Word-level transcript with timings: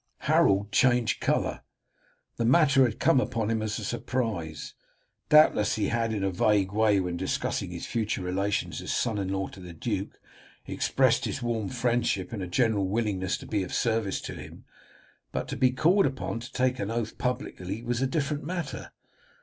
Harold 0.21 0.71
changed 0.71 1.19
colour. 1.21 1.61
The 2.37 2.43
matter 2.43 2.85
had 2.85 2.99
come 2.99 3.21
upon 3.21 3.51
him 3.51 3.61
as 3.61 3.77
a 3.77 3.83
surprise. 3.83 4.73
Doubtless 5.29 5.75
he 5.75 5.89
had 5.89 6.11
in 6.11 6.23
a 6.23 6.31
vague 6.31 6.71
way 6.71 6.99
when 6.99 7.17
discussing 7.17 7.69
his 7.69 7.85
future 7.85 8.23
relations 8.23 8.81
as 8.81 8.91
son 8.91 9.19
in 9.19 9.27
law 9.27 9.45
to 9.49 9.59
the 9.59 9.73
duke, 9.73 10.19
expressed 10.65 11.25
his 11.25 11.43
warm 11.43 11.69
friendship 11.69 12.33
and 12.33 12.41
a 12.41 12.47
general 12.47 12.87
willingness 12.87 13.37
to 13.37 13.45
be 13.45 13.61
of 13.61 13.75
service 13.75 14.19
to 14.21 14.33
him, 14.33 14.65
but 15.31 15.47
to 15.49 15.55
be 15.55 15.69
called 15.69 16.07
upon 16.07 16.39
to 16.39 16.51
take 16.51 16.79
an 16.79 16.89
oath 16.89 17.19
publicly 17.19 17.83
was 17.83 18.01
a 18.01 18.07
different 18.07 18.43
matter. 18.43 18.91